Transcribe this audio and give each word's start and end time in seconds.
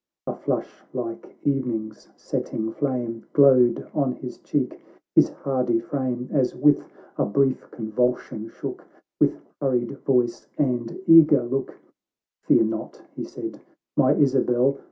A 0.25 0.33
flush 0.35 0.81
like 0.95 1.37
evening's 1.43 2.09
setting 2.17 2.71
flame 2.73 3.27
Glowed 3.33 3.87
on 3.93 4.13
his 4.13 4.39
cheek; 4.39 4.81
his 5.13 5.29
hardy 5.29 5.79
frame, 5.79 6.27
As 6.31 6.55
with 6.55 6.83
a 7.19 7.25
brief 7.27 7.69
convulsion 7.69 8.47
shook: 8.49 8.83
With 9.19 9.39
hurried 9.61 9.91
voice 9.99 10.47
and 10.57 10.89
eaaer 11.07 11.47
look, 11.47 11.77
—"Fear 12.47 12.63
not," 12.63 12.99
he 13.15 13.23
said," 13.23 13.61
my 13.95 14.15
Isabel 14.15 14.79